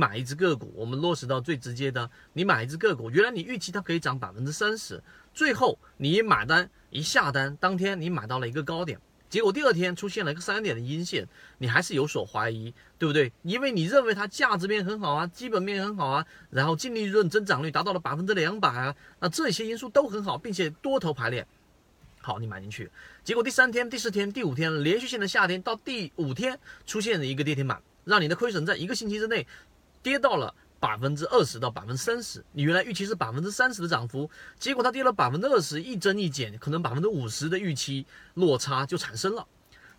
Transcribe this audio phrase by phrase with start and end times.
[0.00, 4.98] 买一只个股，我们落实到最直接的，你买一只个股，原来你预期它可以涨百分之三十，
[5.34, 11.28] 最后你一买单一下单，当天你买到了一个高点，结果第二天出现了一个三点的阴线，
[11.58, 13.30] 你还是有所怀疑，对不对？
[13.42, 21.46] 因为你认为它价值面很好啊，基本面很好啊，然后净利润增长率达到了百分之两百啊，那这些因素都很好，并且多头排列。
[22.22, 22.90] 好，你买进去，
[23.22, 29.46] 结果第三天、第四天、第五天连续性的下跌，到第五天出现了一个跌停板，让你的亏损在一个星期之内
[30.02, 32.44] 跌到了百分之二十到百分之三十。
[32.52, 39.46] 你原来预期是百分之三十的涨幅，结果它跌了百分之二十，一增一减，可能百分之五十的预期落差就产生了。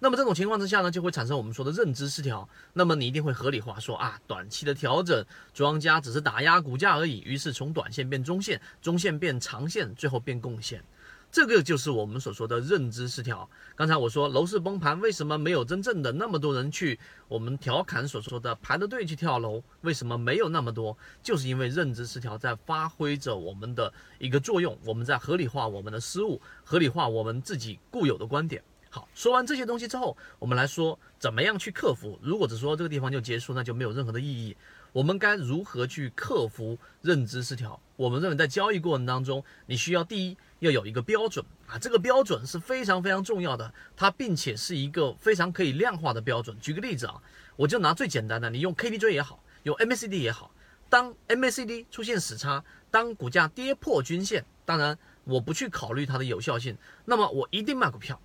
[0.04, 2.50] 那么这种情况之下呢，就会产生我们说的认知失调。
[2.74, 7.22] 那么你一定会合理化说啊，短期的调整，庄家只是打压股价而已。
[7.22, 10.84] 于是从短线变中线，中线变长线，最后变贡献。
[11.31, 13.49] 这个就是我们所说的认知失调。
[13.73, 16.99] 刚才我说楼市崩盘，为什么没有真正的那么多人去
[17.30, 19.63] 我们调侃所说的排着队去跳楼？
[19.80, 20.98] 为什么没有那么多？
[21.23, 28.62] 就是因为认知失调在发挥着我们的一个作用，我们在合理化我们的失误，合理化我们自己固有的观点。
[28.90, 32.20] 好，说完这些东西之后，我们来说怎么样去克服。
[32.21, 34.57] 如果只说这个地方就结束，那就没有任何的意义。
[34.94, 37.80] 我们该如何去克服认知失调？
[37.96, 46.58] 我们认为在交易过程当中，你需要第一要有一个标准啊，这个标准是非常非常重要的，它并且是一个非常可以量化的标准。
[46.60, 47.22] 举个例子啊，
[47.56, 50.52] 我就拿最简单的，你用 KDJ 也好，用 MACD 也好，
[50.90, 58.20] 当 MACD 出现死叉，当股价跌破均线，当然我不去考虑它的有效性，那么我一定卖股票。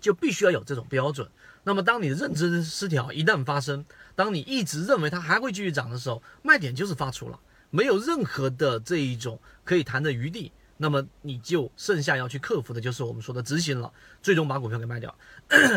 [0.00, 1.28] 就必须要有这种标准。
[1.62, 3.84] 那么，当你的认知失调一旦发生，
[4.16, 10.50] 当你一直认为它还会继续涨的时候，卖点就是发出了，没有任何的这一种可以谈的余地。
[10.78, 15.14] 那么，你就剩下要去克服的就是我们说的执行了，最终把股票给卖掉。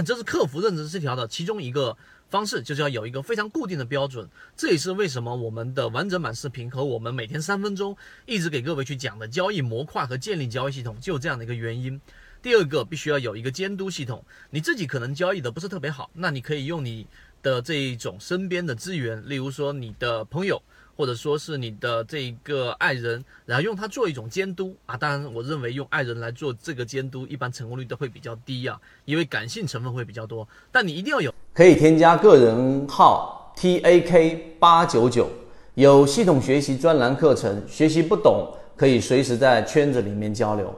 [0.05, 1.97] 这是克服认知失调的其中一个
[2.29, 4.29] 方式，就是要有一个非常固定的标准。
[4.55, 11.99] 这也是为什么我们的完整版视频和我们每天三分钟一直给各位去讲的交易模块和建立交易系统，就有这样的一个原因。
[12.43, 17.07] 第二个必须要有一个监督系统，你自己可能交易的不是特别好，那你可以用你
[17.41, 20.61] 的这一种身边的资源，例如说你的朋友，
[20.97, 24.97] 或者说是你的这一个爱人，然后用它做一种监督啊。
[24.97, 30.45] 当然，我认为用爱人来做这个监督，一般成功率都会比较低啊，因为感性成分会比较多。
[30.69, 35.29] 但你一定要有，可以添加个人号 t a k 八九九，
[35.75, 40.77] 有系统学习专栏课程，学习不懂可以随时在圈子里面交流。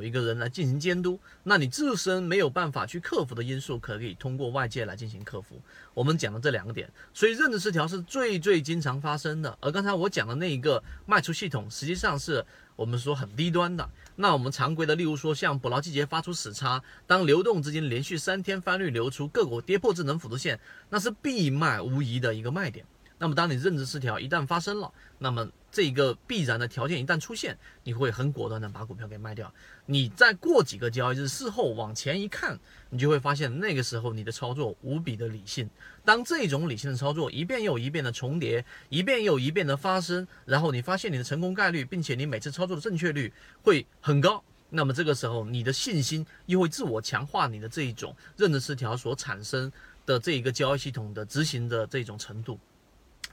[0.00, 5.60] 有一个人来进行监督，那你自身没有办法去克服的因素，可以通过外界来进行克服。
[5.92, 9.58] 我们讲的这两个点，所以认知失调是最最经常发生的。
[9.60, 12.42] 而刚才我讲的那一个卖出系统，实际上是
[12.76, 13.86] 我们说很低端的。
[14.16, 20.58] 那我们常规的，例如说像捕捞季节发出死叉，当流动资金连续三天翻绿流出，个股跌破智能辅助线，
[20.88, 22.86] 那是必卖无疑的一个卖点。
[23.22, 29.52] 那么，当你认知失调一旦发生了，那么这个必然的条件一旦出现，你会很果断的把股票给卖掉。
[29.84, 32.58] 你再过几个交易日，事后往前一看，
[32.88, 35.68] 你就会发现那个时候你的操作无比的理性。
[36.02, 43.30] 当这种理性的操作一遍又一遍的重叠，一遍又一遍的发生，然后你发现你的成功概率，并且你每次操作的正确率
[43.62, 49.70] 会很高，那么这个时候你的信心又会自我强化，你的这一种认知失调所产生
[50.06, 52.58] 的这一个交易系统的执行的这种程度。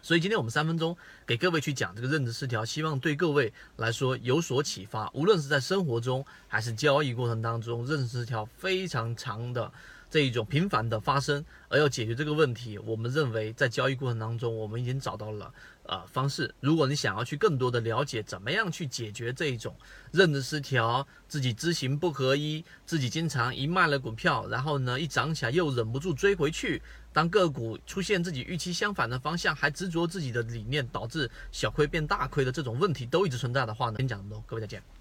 [0.07, 0.95] 所以今天我们三分钟
[1.25, 5.12] 给各位去讲这个认知失调，希望对各位来说有所启发。
[5.13, 9.69] 无论是在生活中还是交易过程当中，认知失调非常长的
[10.09, 15.53] 这一种频繁的发生，而要解决这个问题，我们认为在交易过程当中，我们已经找到了。
[15.90, 19.73] 呃，方式，如果你想要去更多的了解怎么样去解决这一种
[20.12, 26.81] 认知失调，自己知行不合一，自己经常一卖了股票，然后呢一涨起来又忍不住追回去，
[27.13, 34.97] 当个股出现自己预期相反的方向，还执着自己的理念，导致小亏变大亏的这种问题都一直存在的话呢，先讲这么多，各位再见。